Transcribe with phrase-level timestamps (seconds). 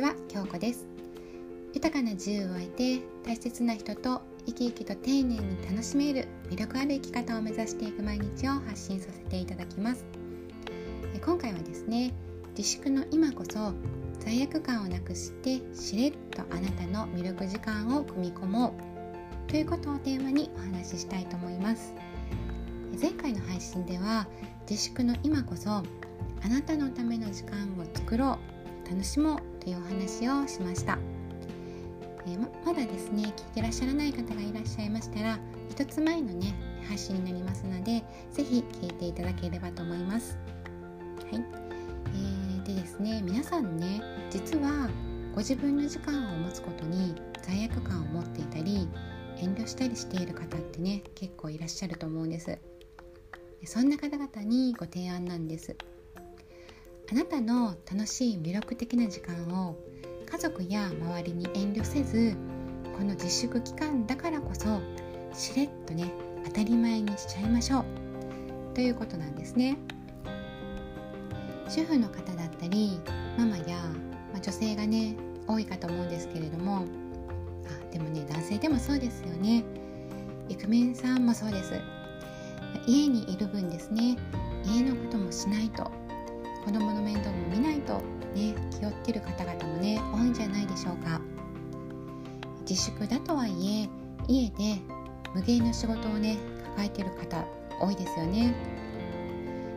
[0.00, 0.86] ちは京子です。
[1.74, 10.06] 豊かな自由を得て大切な人と生き生きと丁寧に楽しめる魅力ある生き方を目指していく毎日を発信させていただきます。
[11.22, 12.14] 今回はですね
[12.56, 13.74] 自粛の今こそ
[14.20, 18.74] 罪悪感をなくしてしれっとあなたの魅力時間を組み込も
[19.48, 21.92] うということをテーマにお話ししたいと思います。
[22.98, 24.26] 前回の配信では
[24.68, 25.84] 自粛の今こそあ
[26.48, 28.59] なたのための時間を作ろう
[28.90, 30.98] 楽しもうというお話をしました、
[32.26, 36.52] えー、ままだですね聞いてらっしゃらない方がいらっしゃいましたら一つ前のね
[36.88, 40.36] 配信になりますので是非聞いていただければと思います。
[41.30, 41.44] はい、
[42.06, 44.90] えー、でですね皆さんね実は
[45.32, 48.88] ご自分の時間を持つことに罪悪感を持っていたり
[49.36, 52.58] 遠慮したりしている方ってね結構いらっしゃると思うんです。
[53.66, 55.76] そんな方々にご提案なんです。
[57.10, 59.76] あなたの楽しい魅力的な時間を
[60.30, 62.36] 家族や周りに遠慮せず
[62.96, 64.80] この自粛期間だからこそ
[65.34, 66.12] しれっとね
[66.44, 67.84] 当たり前にしちゃいましょう。
[68.74, 69.76] ということなんですね。
[71.68, 73.00] 主婦の方だったり
[73.36, 73.76] ママや、
[74.32, 75.16] まあ、女性がね
[75.48, 76.84] 多いかと思うんですけれども
[77.66, 79.64] あでもね男性でもそうですよね。
[80.48, 81.74] イクメンさんもそうです。
[82.86, 84.16] 家にいる分ですね。
[84.64, 85.90] 家のこともしないと。
[86.64, 87.94] 子供の面倒も見ないと
[88.34, 91.20] ね気負ってる方々もね多いんじゃないでしょうか。
[92.68, 93.88] 自粛だとはいえ
[94.28, 94.80] 家で
[95.34, 96.36] 無限の仕事をね
[96.76, 97.44] 抱えてる方
[97.80, 98.54] 多いですよね。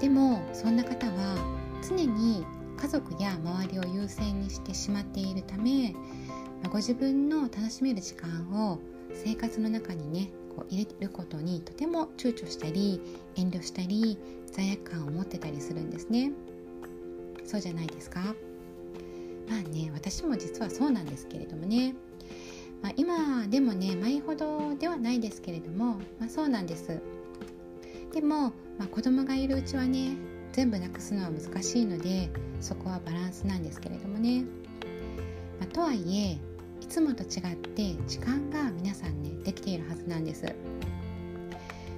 [0.00, 1.36] でもそんな方は
[1.82, 2.44] 常に
[2.76, 5.94] 家族や周りを優先にしてしまっているため
[6.70, 8.78] ご自分の楽しめる時間を
[9.14, 13.00] 生活の中にねこう入れることにとても躊躇したり
[13.36, 16.32] 遠慮したり罪悪感を持ってたりするんですね。
[17.44, 18.34] そうじゃないですか？
[19.48, 21.94] まあね私も実はそうなんですけれどもね、
[22.82, 27.00] まあ、今でもね前ほどではないですけれども、まあ、そうなんです。
[28.12, 30.16] でも、まあ、子供がいるうちはね
[30.52, 32.30] 全部なくすのは難しいので
[32.60, 34.44] そこはバランスなんですけれどもね、
[35.60, 36.38] まあ、とはいえ
[36.80, 40.44] いつもと違って時間が皆さんねできているはずなんです。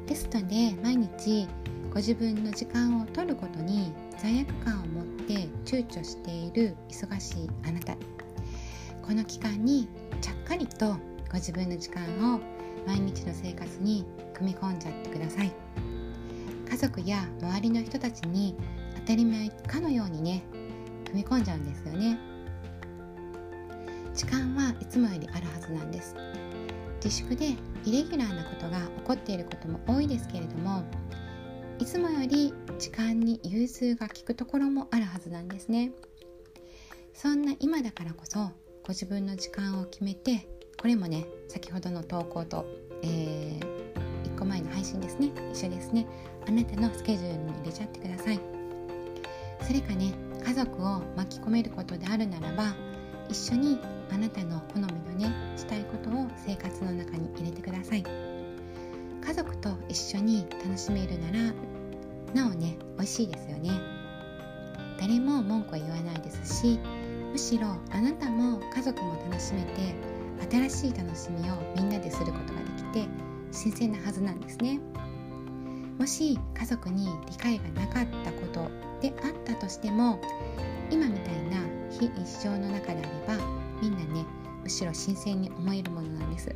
[0.06, 1.46] ですので毎日
[1.96, 7.94] ご自分の時間を取ることに罪悪感を持って躊躇している忙しいあなた。
[9.00, 9.88] この期間に
[10.20, 10.98] ちゃっかりと
[11.32, 12.02] ご自分の時間
[12.34, 12.40] を
[12.86, 15.50] 毎日の生活に組み込んじゃってください。
[16.70, 18.54] 家族や周りの人たちに
[18.96, 20.42] 当たり前かのようにね
[21.06, 22.18] 組み込んじゃうんですよね。
[24.14, 26.14] 時間はいつもよりあるはずなんです。
[27.02, 27.52] 自粛で
[27.86, 30.84] イレギュラーなことが起こっていることも多いですけれども
[31.78, 35.92] いつもより時間に融通が利くところもあるはずなんですね。
[37.12, 38.38] そんな今だからこそ
[38.82, 40.48] ご自分の時間を決めて
[40.78, 42.66] これもね先ほどの投稿と、
[43.02, 46.06] えー、1個前の配信ですね一緒ですね
[46.46, 48.40] あなたのスケジュールに入れちゃってください。
[49.66, 50.12] それかね
[50.44, 52.74] 家族を巻き込めることであるならば
[53.28, 53.78] 一緒に
[54.12, 54.88] あなたの好みの
[55.18, 58.04] ねしたいことを生活の中に入れてください。
[58.04, 61.54] 家族と一緒に楽しめるなら
[62.34, 63.70] なおね美味しいですよね。
[65.00, 66.78] 誰も文句は言わないですし
[67.32, 69.94] むしろあなたも家族も楽しめて
[70.50, 73.08] 新しい楽しみをみんなですることができて
[73.52, 74.80] 新鮮なはずなんですね。
[75.98, 78.70] もし家族に理解がなかったこと
[79.00, 80.20] であったとしても
[80.90, 81.56] 今みたいな
[81.90, 83.42] 非日常の中であれば
[83.80, 84.26] みんなね
[84.62, 86.54] むしろ新鮮に思えるものなんです。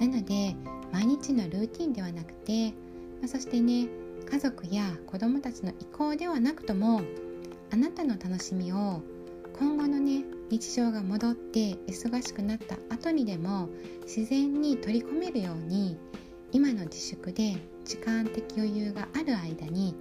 [0.00, 0.56] なので
[0.92, 3.86] 毎日のルーティンではなくて、まあ、そしてね
[4.28, 7.02] 家族や子どもたちの意向ではなくとも
[7.70, 9.02] あなたの楽しみを
[9.58, 13.68] 今後のね日常が戻って忙しくなった後にでも
[14.02, 15.98] 自然に取り込めるように
[16.50, 19.94] 今の自粛で時間的余裕がある間に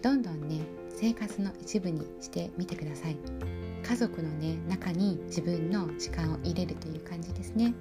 [0.00, 3.16] どんどんね生活の一部にしてみてください。
[3.82, 7.74] 家族のね中に自分の時間を入れるという感じですね。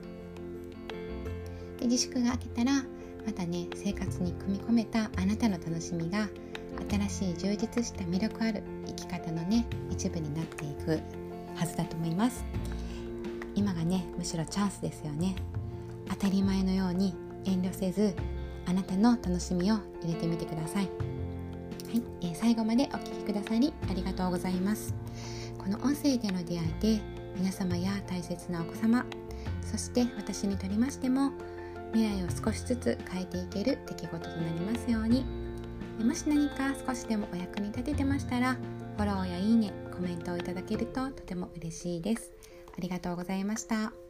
[1.91, 2.85] 自粛が明けたら
[3.25, 6.29] またね生活に組み込めたあなたの楽しみが
[6.89, 11.01] 新しい充実した魅力ある生き方のね一部になっていく
[11.53, 12.45] はずだと思います。
[13.55, 15.35] 今がねむしろチャンスですよね。
[16.07, 18.15] 当たり前のように遠慮せず
[18.67, 20.85] あなたの楽しみを入れてみてください。
[20.85, 20.89] は
[21.97, 24.95] い、えー、最後までお聴きくださりありがとうございます。
[25.57, 27.01] この音声での出会いで
[27.35, 29.05] 皆様や大切なお子様
[29.69, 31.33] そして私にとりましても
[31.93, 35.25] 未来を少しずつ変えていける出来事となりますように。
[36.03, 38.53] もし何か少しでもお役に立ててましたら
[38.97, 42.31] フォローやいいねコメントをいただけるととても嬉しいです。
[42.75, 44.00] ありがとうございました。